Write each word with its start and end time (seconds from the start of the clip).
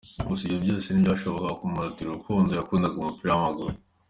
Gusa 0.27 0.41
ibyo 0.45 0.57
byose 0.65 0.87
ntibyashoboraga 0.89 1.57
kumurutira 1.59 2.07
urukundo 2.09 2.49
yakundaga 2.53 2.95
umupira 2.97 3.31
w’amaguru. 3.33 3.75